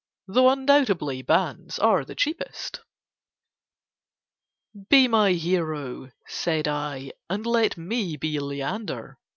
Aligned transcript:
',though 0.33 0.49
undoubtedly 0.49 1.21
Banns 1.21 1.77
are 1.77 2.03
the 2.03 2.15
cheapest." 2.15 2.81
"Be 4.89 5.07
my 5.07 5.33
Hero," 5.33 6.09
said 6.25 6.67
I, 6.67 7.11
"And 7.29 7.45
let 7.45 7.77
me 7.77 8.17
be 8.17 8.39
Leander!" 8.39 9.19